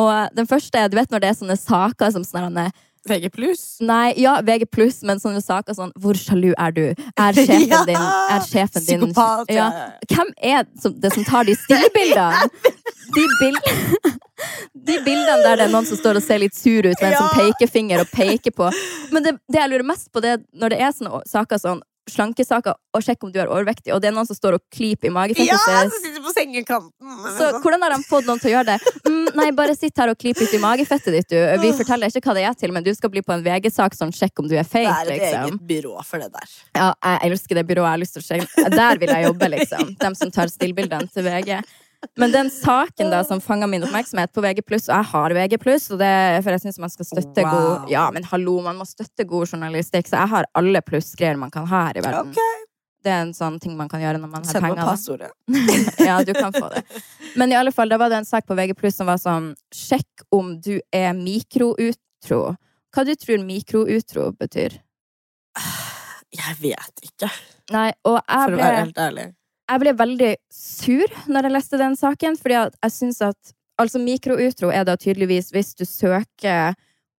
[0.00, 2.66] Og den første er, du vet når det er sånne saker som sånne
[3.06, 3.60] VG pluss.
[3.86, 6.82] Nei, ja, VG pluss, men sånne saker sånn Hvor sjalu er du?
[7.14, 7.84] Er sjefen Ja!
[7.86, 9.52] din Er sjefen din Psykopat.
[9.54, 9.68] ja.
[9.70, 9.84] ja.
[10.10, 12.50] Hvem er som, det som tar de stillebildene?
[13.14, 13.68] De, bild,
[14.88, 17.14] de bildene der det er noen som står og ser litt sur ut med en
[17.20, 17.44] sånn Ja.
[17.52, 18.66] pekefinger og peker på.
[19.14, 22.76] Men det, det jeg lurer mest på, det når det er sånne saker sånn slankesaker,
[22.94, 25.12] og sjekk om du er overvektig, og det er noen som står og klyper i
[25.14, 27.16] magefettet Ja, som sitter på sengekanten.
[27.38, 28.94] Så hvordan har de fått noen til å gjøre det?
[29.06, 31.38] Mm, nei, bare sitt her og klyp litt i magefettet ditt, du.
[31.62, 34.14] Vi forteller ikke hva det er til, men du skal bli på en VG-sak sånn
[34.14, 35.48] sjekk om du er det er et liksom.
[35.48, 36.54] eget byrå for det der.
[36.76, 37.86] Ja, jeg elsker det byrået.
[37.86, 38.68] Jeg har lyst til å sjekke.
[38.76, 39.92] Der vil jeg jobbe, liksom.
[40.02, 41.58] De som tar stillbildene til VG.
[42.16, 45.56] Men den saken da som fanga min oppmerksomhet på VG+, og jeg har VG+,
[45.92, 46.12] og det
[46.44, 47.50] for jeg syns man skal støtte Wow.
[47.56, 51.50] god Ja, men hallo, man må støtte god journalistikk, så jeg har alle plussgreier man
[51.50, 52.30] kan ha her i verden.
[52.30, 52.70] Ok,
[53.06, 54.88] Det er en sånn ting man kan gjøre når man har Send meg penger.
[54.90, 55.30] passordet.
[56.08, 56.82] Ja, du kan få det.
[57.36, 60.24] Men i alle fall, da var det en sak på VG+, som var sånn Sjekk
[60.34, 62.56] om du er mikroutro.
[62.94, 64.80] Hva du tror mikroutro betyr?
[66.36, 67.30] Jeg vet ikke,
[67.72, 69.26] Nei, og jeg for å være helt ærlig.
[69.66, 74.70] Jeg ble veldig sur når jeg leste den saken, fordi jeg syns at Altså, mikroutro
[74.72, 76.72] er da tydeligvis hvis du søker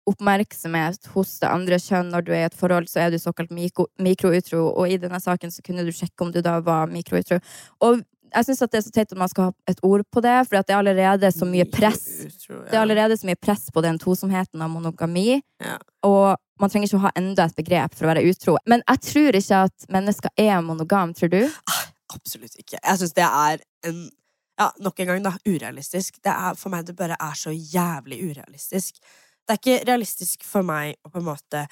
[0.07, 3.51] oppmerksomhet hos det andre kjønn når du er i et forhold, så er du såkalt
[3.53, 7.41] mikro, mikroutro, og i denne saken så kunne du sjekke om du da var mikroutro.
[7.85, 8.01] Og
[8.33, 10.59] jeg syns det er så teit at man skal ha et ord på det, for
[10.59, 12.59] det er allerede så mye press ja.
[12.71, 15.41] det er allerede så mye press på den tosomheten av monogami.
[15.63, 15.77] Ja.
[16.07, 18.57] Og man trenger ikke å ha enda et begrep for å være utro.
[18.69, 21.41] Men jeg tror ikke at mennesker er monogam, tror du?
[22.15, 22.79] Absolutt ikke.
[22.79, 24.07] Jeg syns det er en
[24.57, 26.21] ja, nok en gang, da, urealistisk.
[26.25, 29.03] Det er, for meg det bare er så jævlig urealistisk.
[29.47, 31.67] Det er ikke realistisk for meg å på en måte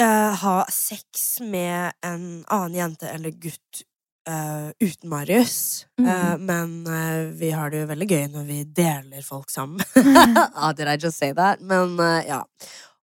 [0.00, 3.84] uh, ha sex med en annen jente eller gutt
[4.28, 5.86] uh, uten Marius.
[5.98, 6.08] Mm.
[6.08, 9.84] Uh, men eh, vi har det jo veldig gøy når vi deler folk sammen.
[10.54, 11.60] ah, did I just say that?
[11.60, 12.44] Men eh, ja.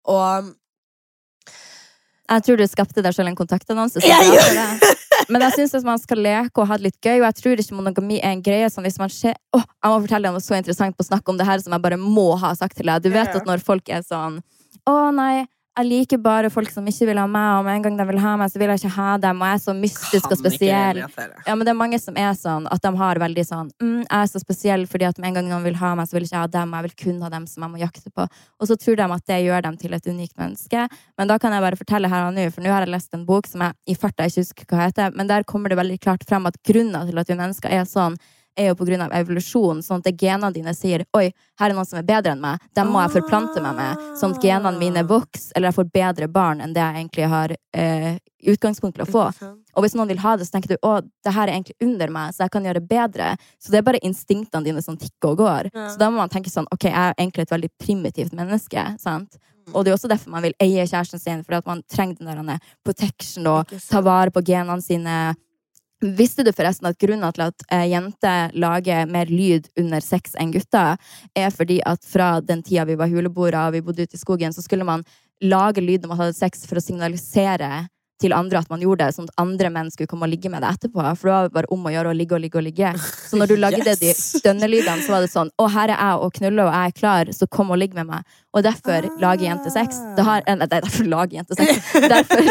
[0.09, 0.55] Og
[2.31, 4.01] Jeg tror du skapte deg selv en kontaktannonse.
[4.07, 5.00] Jeg gjør deg.
[5.29, 7.77] Men jeg syns man skal leke og ha det litt gøy, og jeg tror ikke
[7.77, 10.57] monogami er en greie som hvis man ser Åh, Jeg må fortelle deg noe så
[10.57, 13.03] interessant på å snakke om det her som jeg bare må ha sagt til deg.
[13.03, 14.41] Du vet at når folk er sånn
[14.89, 15.45] Å, nei.
[15.81, 18.19] Jeg liker bare folk som ikke vil ha meg, og med en gang de vil
[18.21, 19.39] ha meg, så vil jeg ikke ha dem.
[19.41, 20.99] Og jeg er så mystisk og kan og spesiell.
[21.47, 24.19] Ja, men det er mange som er sånn at de har veldig sånn mm, 'Jeg
[24.19, 26.37] er så spesiell fordi at med en gang noen vil ha meg, så vil ikke
[26.37, 26.75] jeg ha dem.
[26.77, 28.27] Jeg vil kun ha dem som jeg må jakte på.'
[28.61, 30.85] Og så tror de at det gjør dem til et unikt menneske.
[31.17, 33.25] Men da kan jeg bare fortelle her og nå, for nå har jeg lest en
[33.25, 36.27] bok som jeg i farta ikke husker hva heter, men der kommer det veldig klart
[36.29, 38.19] frem at grunnen til at vi mennesker er sånn,
[38.57, 42.03] er jo av evolusjon, sånn at genene dine sier 'oi, her er noen som er
[42.03, 45.69] bedre enn meg', dem må jeg forplante meg med, sånn at genene mine vokser, eller
[45.69, 49.25] jeg får bedre barn enn det jeg egentlig har eh, utgangspunkt til å få.
[49.75, 52.11] Og hvis noen vil ha det, så tenker du å, det her er egentlig under
[52.11, 53.29] meg, så jeg kan gjøre det bedre.
[53.61, 55.71] Så det er bare instinktene dine som tikker og går.
[55.71, 55.87] Ja.
[55.93, 59.37] Så da må man tenke sånn, ok, jeg er egentlig et veldig primitivt menneske, sant?
[59.67, 59.75] Mm.
[59.75, 62.51] Og det er også derfor man vil eie kjæresten sin, fordi at man trenger den
[62.51, 65.21] der protection og ta vare på genene sine.
[66.01, 70.51] Visste du forresten at grunnen til at eh, jenter lager mer lyd under sex enn
[70.55, 70.97] gutter,
[71.37, 74.53] er fordi at fra den tida vi var huleboere og vi bodde ute i skogen,
[74.55, 75.05] så skulle man
[75.41, 77.87] lage lyd når man hadde sex for å signalisere
[78.21, 80.61] til andre at man gjorde det, sånn at andre menn skulle komme og ligge med
[80.61, 81.01] deg etterpå.
[81.17, 82.91] For det var bare om å gjøre å ligge og ligge og ligge.
[83.01, 84.21] Så når du lagde de Yes.
[84.43, 87.31] stønnelydene, så var det sånn Å, her er jeg og knuller, og jeg er klar,
[87.33, 88.37] så kom og ligg med meg.
[88.53, 89.97] Og derfor lager jenter sex.
[90.17, 91.81] Det har, eh, nei, derfor lager jenter sex.
[92.13, 92.45] Derfor,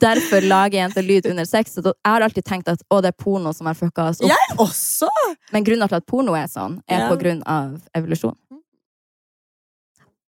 [0.00, 1.74] derfor lager jenter lyd under sex.
[1.74, 4.28] Så jeg har alltid tenkt at å, det er porno som har fucka oss opp.
[4.30, 5.08] Jeg også!
[5.52, 7.08] Men grunnen til at porno er sånn, er Ja.
[7.12, 8.36] på grunn av evolusjon.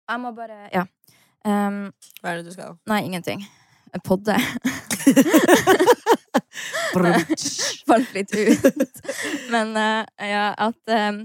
[0.09, 0.85] Jeg må bare Ja.
[1.45, 1.91] Um,
[2.23, 2.77] Hva er det du skal?
[2.89, 3.45] nei, ingenting.
[4.03, 4.35] Podde.
[7.87, 9.01] Falt litt ut.
[9.51, 11.21] Men uh, ja, at um,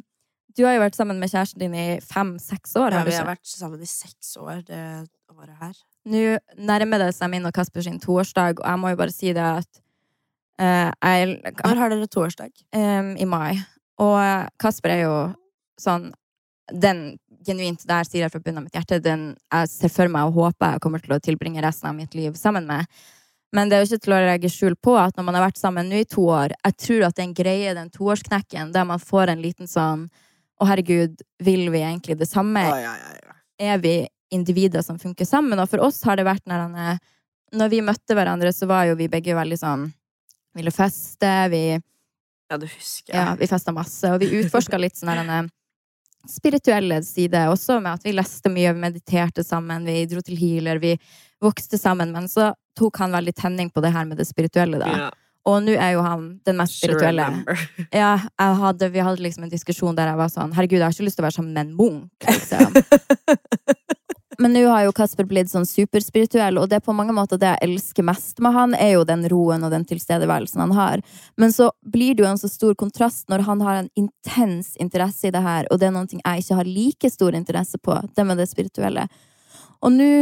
[0.56, 2.90] Du har jo vært sammen med kjæresten din i fem-seks år.
[2.92, 4.82] Ja, har vi har vært sammen i seks år det
[5.32, 5.76] året her.
[6.08, 9.34] Nå nærmer det seg min og Kasper sin toårsdag, og jeg må jo bare si
[9.36, 9.68] det at
[10.62, 12.54] uh, jeg Når har dere toårsdag?
[12.72, 13.60] Um, I mai.
[14.00, 15.16] Og eh, Kasper er jo
[15.76, 16.06] sånn
[16.72, 20.28] Den genuint der sier jeg fra bunnen av mitt hjerte, den jeg ser for meg
[20.28, 22.84] og håper jeg kommer til å tilbringe resten av mitt liv sammen med.
[23.56, 25.58] Men det er jo ikke til å legge skjul på at når man har vært
[25.58, 29.32] sammen nå i to år Jeg tror at er greie, den toårsknekken, der man får
[29.32, 30.06] en liten sånn
[30.60, 32.62] Å, herregud, vil vi egentlig det samme?
[32.68, 33.38] Ja, ja, ja, ja.
[33.72, 33.94] er vi
[34.30, 35.58] individer som funker sammen.
[35.58, 36.98] Og for oss har det vært når, han
[37.58, 39.88] når vi møtte hverandre, så var jo vi begge veldig sånn
[40.58, 41.62] Ville feste, vi,
[42.50, 43.20] ja, det husker jeg.
[43.20, 45.44] ja, vi festa masse, og vi utforska litt sånn denne
[46.26, 50.82] spirituelle side, også med at vi leste mye, vi mediterte sammen, vi dro til healer,
[50.82, 50.96] vi
[51.40, 54.90] vokste sammen, men så tok han veldig tenning på det her med det spirituelle, da.
[54.90, 55.06] Ja,
[55.46, 57.30] Og nå er jo han den mest spirituelle.
[58.02, 61.06] Ja, hadde, vi hadde liksom en diskusjon der jeg var sånn Herregud, jeg har ikke
[61.06, 62.74] lyst til å være sammen med en munk, liksom.
[64.40, 67.50] Men nå har jo Kasper blitt sånn superspirituell, og det er på mange måter det
[67.50, 71.02] jeg elsker mest med han, er jo den roen og den tilstedeværelsen han har.
[71.36, 75.28] Men så blir det jo en så stor kontrast når han har en intens interesse
[75.28, 78.26] i det her, og det er noe jeg ikke har like stor interesse på, det
[78.26, 79.04] med det spirituelle.
[79.84, 80.12] Og nå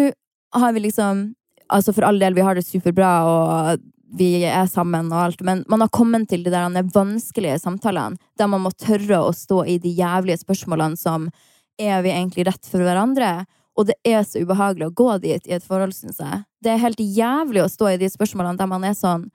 [0.59, 1.29] har vi liksom
[1.69, 3.83] Altså, for all del, vi har det superbra, og
[4.17, 8.17] vi er sammen og alt, men man har kommet til de der de vanskelige samtalene,
[8.41, 11.29] der man må tørre å stå i de jævlige spørsmålene som
[11.77, 13.45] er vi egentlig rett for hverandre?
[13.79, 16.43] Og det er så ubehagelig å gå dit i et forhold, syns jeg.
[16.65, 19.29] Det er helt jævlig å stå i de spørsmålene der man er sånn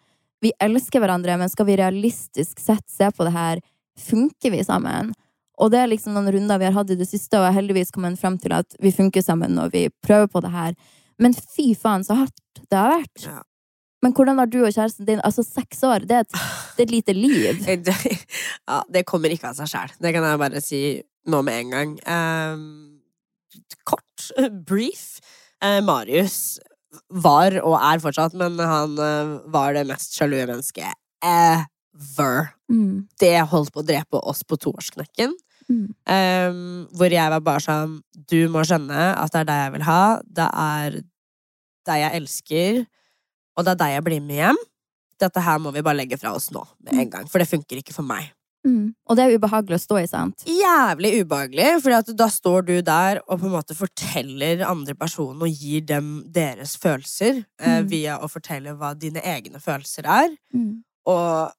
[0.43, 3.61] Vi elsker hverandre, men skal vi realistisk sett se på det her?
[3.95, 5.13] Funker vi sammen?
[5.61, 7.59] Og det er liksom noen runder vi har hatt i det siste, og jeg har
[7.61, 10.75] heldigvis kommet frem til at vi funker sammen når vi prøver på det her.
[11.21, 13.23] Men fy faen, så hardt det har vært.
[13.23, 13.39] Ja.
[14.03, 16.33] Men hvordan har du og kjæresten din Altså, seks år, det er et,
[16.75, 17.63] det er et lite liv.
[18.67, 19.95] Ja, det kommer ikke av seg sjæl.
[20.01, 20.81] Det kan jeg bare si
[21.31, 21.95] nå med en gang.
[22.09, 22.92] Ehm,
[23.87, 24.29] kort,
[24.67, 25.19] brief.
[25.63, 26.59] Eh, Marius
[27.09, 32.53] var, og er fortsatt, men han eh, var det mest sjalu mennesket ever.
[32.71, 33.05] Mm.
[33.21, 35.35] Det holdt på å drepe oss på toårsknekken.
[35.71, 35.87] Mm.
[36.09, 36.57] Eh,
[36.97, 37.93] hvor jeg var bare sånn
[38.27, 40.03] Du må skjønne at det er deg jeg vil ha.
[40.27, 40.99] Det er
[41.87, 42.83] deg jeg elsker.
[43.57, 44.61] Og det er deg jeg blir med hjem.
[45.23, 47.79] Dette her må vi bare legge fra oss nå med en gang, for det funker
[47.79, 48.33] ikke for meg.
[48.63, 48.93] Mm.
[49.09, 50.45] Og det er ubehagelig å stå i, sant?
[50.47, 55.51] Jævlig ubehagelig, for da står du der og på en måte forteller andre personen og
[55.51, 57.89] gir dem deres følelser eh, Mm.
[57.91, 60.31] via å fortelle hva dine egne følelser er.
[60.55, 60.83] Mm.
[61.11, 61.51] Og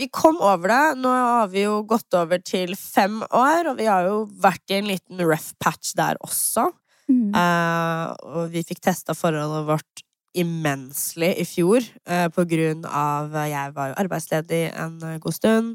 [0.00, 0.98] vi kom over det.
[1.04, 4.78] Nå har vi jo gått over til fem år, og vi har jo vært i
[4.80, 6.70] en liten rough patch der også.
[7.12, 7.30] Mm.
[7.36, 10.02] Eh, og vi fikk testa forholdet vårt
[10.34, 15.36] immensely i fjor, eh, på grunn av eh, Jeg var jo arbeidsledig en eh, god
[15.36, 15.72] stund.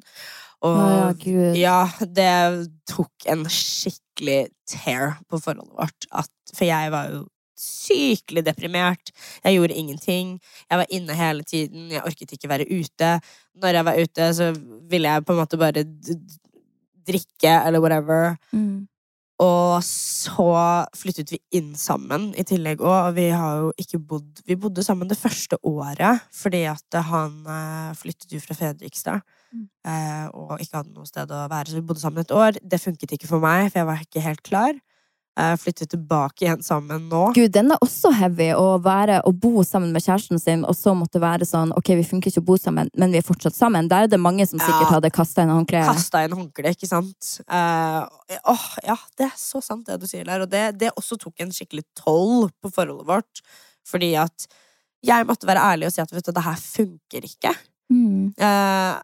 [0.65, 6.07] Og oh, ja, ja, det tok en skikkelig tear på forholdet vårt.
[6.09, 9.11] At, for jeg var jo sykelig deprimert.
[9.43, 10.33] Jeg gjorde ingenting.
[10.69, 11.91] Jeg var inne hele tiden.
[11.93, 13.19] Jeg orket ikke være ute.
[13.61, 14.51] Når jeg var ute, så
[14.89, 15.85] ville jeg på en måte bare
[17.07, 18.35] drikke eller whatever.
[18.51, 18.87] Mm.
[19.43, 20.51] Og så
[20.97, 25.09] flyttet vi inn sammen i tillegg òg, vi har jo ikke bodd Vi bodde sammen
[25.11, 29.21] det første året fordi at han eh, flyttet jo fra Fredrikstad.
[29.53, 29.67] Mm.
[29.85, 32.57] eh, Og ikke hadde noe sted å være, så vi bodde sammen et år.
[32.61, 34.81] Det funket ikke for meg, for jeg var ikke helt klar.
[35.37, 37.27] Eh, flyttet tilbake igjen sammen nå.
[37.35, 40.95] Gud, den er også heavy å være og bo sammen med kjæresten sin, og så
[40.97, 43.85] måtte være sånn Ok, vi funker ikke å bo sammen, men vi er fortsatt sammen.
[43.91, 44.95] Der er det mange som sikkert Ja.
[44.95, 45.85] hadde kasta inn håndkleet.
[45.91, 47.35] Kasta inn håndkle, ikke sant?
[47.45, 48.07] Uh,
[48.49, 50.41] åh, ja, det er så sant, det du sier der.
[50.41, 53.43] Og det, det også tok en skikkelig toll på forholdet vårt.
[53.85, 54.49] Fordi at
[55.05, 57.53] jeg måtte være ærlig og si at vet du, det her funker ikke.
[57.93, 58.33] Mm.
[58.41, 58.97] Uh,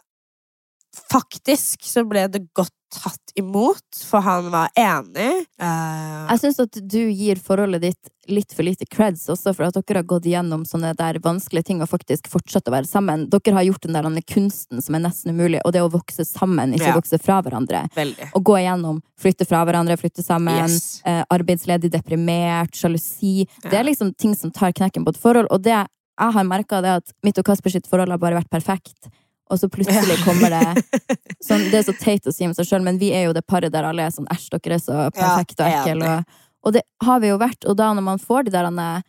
[1.14, 5.46] faktisk så ble det godt tatt imot, for han var enig.
[5.62, 9.76] Uh, Jeg syns at du gir forholdet ditt litt for lite creds også, for at
[9.76, 13.26] dere har gått gjennom sånne der vanskelige ting og faktisk fortsatt å være sammen.
[13.34, 16.72] Dere har gjort den der kunsten som er nesten umulig, og det å vokse sammen,
[16.78, 16.96] ikke Ja.
[16.96, 17.90] vokse fra hverandre.
[17.96, 18.30] veldig.
[18.32, 21.02] Å gå igjennom, flytte fra hverandre, flytte sammen, Yes.
[21.06, 23.46] eh, arbeidsledig, deprimert, sjalusi.
[23.62, 26.78] Det er liksom ting som tar knekken på et forhold, og det jeg har merka,
[26.78, 29.10] er at mitt og Kasper sitt forhold har bare vært perfekt.
[29.54, 30.84] Og så plutselig kommer det
[31.48, 33.46] sånn, Det er så teit å si om seg sjøl, men vi er jo det
[33.46, 36.16] paret der alle er sånn æsj, dere er så perfekte og ekle.
[36.16, 37.68] Og, og det har vi jo vært.
[37.70, 39.06] Og da når man får de der han,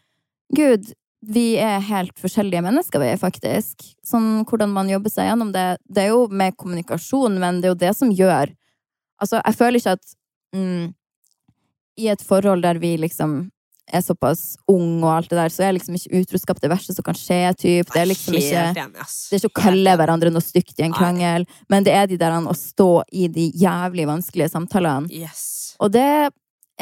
[0.55, 0.93] Gud,
[1.25, 3.87] vi er helt forskjellige mennesker, vi, faktisk.
[4.05, 5.79] Sånn hvordan man jobber seg gjennom det.
[5.89, 8.55] Det er jo med kommunikasjon, men det er jo det som gjør
[9.23, 10.15] Altså, jeg føler ikke at
[10.59, 10.87] mm,
[12.03, 13.37] I et forhold der vi liksom
[13.93, 17.05] er såpass ung og alt det der, så er liksom ikke utroskap det verste som
[17.07, 17.41] kan skje.
[17.61, 17.91] Typ.
[17.93, 21.45] Det er liksom ikke det er ikke å kalle hverandre noe stygt i en krangel,
[21.73, 25.11] men det er de der å stå i de jævlig vanskelige samtalene.
[25.13, 25.77] Yes.
[25.83, 26.33] Og det er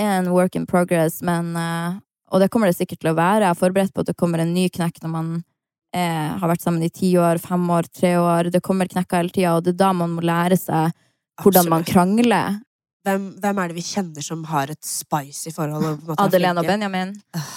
[0.00, 2.00] en work in progress, men eh,
[2.32, 3.44] Og det kommer det sikkert til å være.
[3.44, 5.26] Jeg er forberedt på at det kommer en ny knekk når man
[5.92, 8.48] er, har vært sammen i ti år, fem år, tre år.
[8.48, 10.94] Det kommer knekker hele tida, og det er da man må lære seg
[11.42, 12.56] hvordan man krangler.
[13.02, 16.04] Hvem, hvem er det vi kjenner som har et spicy forhold?
[16.22, 16.68] Adelene og?
[16.68, 17.10] Benjamin.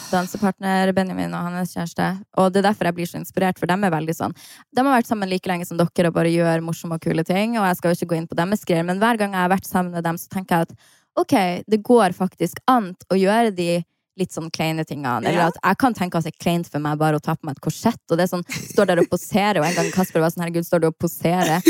[0.10, 2.08] Dansepartner Benjamin og hans kjæreste.
[2.42, 4.90] Og det er derfor jeg blir så inspirert, for dem er veldig sånn De har
[4.90, 7.78] vært sammen like lenge som dere og bare gjør morsomme og kule ting, og jeg
[7.78, 9.94] skal jo ikke gå inn på deres greier, men hver gang jeg har vært sammen
[9.94, 10.88] med dem, så tenker jeg at
[11.22, 11.36] ok,
[11.70, 13.70] det går faktisk an å gjøre de
[14.16, 15.28] litt sånn kleine tingene.
[15.28, 17.48] Eller at jeg kan tenke at det er kleint for meg bare å ta på
[17.48, 20.24] meg et korsett, og det er sånn, står der og poserer, og en gang Kasper
[20.24, 21.62] var sånn, herregud, står du og poserer?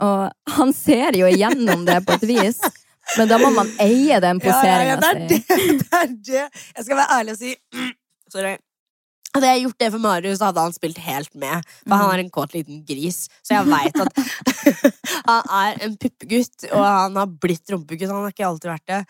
[0.00, 2.60] Og han ser jo igjennom det på et vis,
[3.18, 5.12] men da må man eie den Ja, ja, ja, si.
[5.28, 6.64] det det, det er det.
[6.76, 7.54] Jeg skal være ærlig og si
[8.30, 8.56] Sorry.
[9.30, 11.66] Hadde jeg gjort det for Marius, hadde han spilt helt med.
[11.84, 14.22] For han er en kåt liten gris, så jeg veit at
[15.30, 18.10] han er en puppegutt, og han har blitt rumpegutt.
[18.10, 19.00] Han har ikke alltid vært det.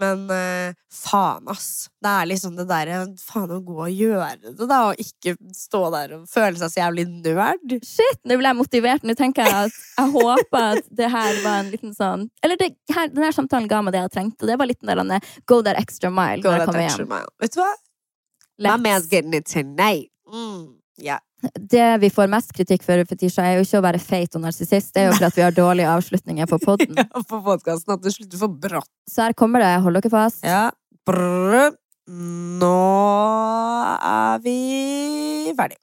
[0.00, 1.88] Men eh, faen, ass.
[2.00, 5.82] Det er liksom det derre Faen å gå og gjøre det, da, og ikke stå
[5.94, 7.76] der og føle seg så jævlig nerd.
[7.84, 9.04] Shit, nå ble jeg motivert.
[9.06, 12.72] Nå tenker jeg at jeg håper at det her var en liten sånn Eller det,
[12.94, 15.60] her, denne samtalen ga meg det jeg trengte, og det var litt den der go
[15.66, 17.10] that extra mile Go that extra hjem.
[17.12, 17.28] mile.
[17.42, 17.70] Vet du hva?
[18.60, 18.82] My Let's.
[18.84, 20.10] man's getting it tonight.
[20.28, 21.18] Mm, ja.
[21.56, 24.92] Det vi får mest kritikk for, Fetisha, er jo ikke å være feit og narsissist,
[24.94, 26.98] det er jo for at vi har dårlige avslutninger på poden.
[27.30, 28.90] På podkasten at det slutter for brått.
[29.08, 30.44] Så her kommer det, hold dere fast.
[30.44, 30.68] Ja.
[31.08, 31.70] Brr.
[32.10, 32.76] Nå
[34.02, 34.58] er vi
[35.56, 35.78] ferdig.